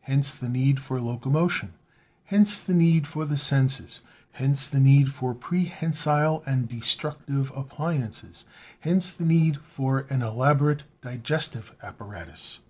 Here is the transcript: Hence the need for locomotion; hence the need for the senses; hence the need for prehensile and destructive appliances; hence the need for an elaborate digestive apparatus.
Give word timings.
Hence 0.00 0.32
the 0.32 0.48
need 0.48 0.80
for 0.80 0.98
locomotion; 0.98 1.74
hence 2.24 2.56
the 2.56 2.72
need 2.72 3.06
for 3.06 3.26
the 3.26 3.36
senses; 3.36 4.00
hence 4.32 4.66
the 4.66 4.80
need 4.80 5.12
for 5.12 5.34
prehensile 5.34 6.42
and 6.46 6.66
destructive 6.66 7.52
appliances; 7.54 8.46
hence 8.80 9.10
the 9.10 9.26
need 9.26 9.58
for 9.58 10.06
an 10.08 10.22
elaborate 10.22 10.84
digestive 11.02 11.76
apparatus. 11.82 12.60